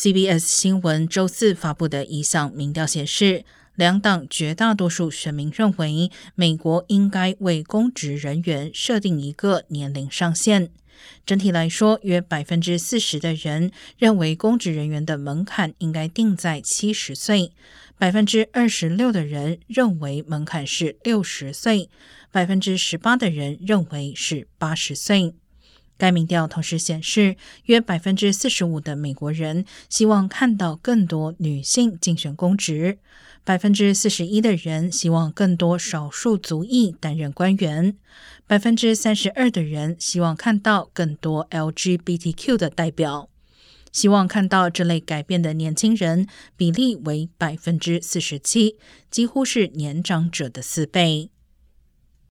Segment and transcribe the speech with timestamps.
[0.00, 10.70] CBS 新闻周四发布的一项民调显示，两党绝大多数选民认为，美国应该为公职人员设定一个年龄上限。
[11.26, 17.50] 整体来说，约百分之四十的人认为公职人员的门槛应该定在七十岁，
[17.98, 21.90] 百分之二十六的人认为门槛是六十岁，
[22.30, 25.34] 百分之十八的人认为是八十岁。
[25.98, 32.98] 该民调同时显示，约百分之四十五的美国人希望看到更多女性竞选公职，
[33.44, 37.96] 百分之四十一的人希望更多少数族裔担任官员，
[38.46, 43.28] 百分之三十二的人希望看到更多 LGBTQ 的代表。
[43.90, 48.76] 希望看到这类改变的年轻人比例为百分之四十七，
[49.10, 51.30] 几乎是年长者的四倍。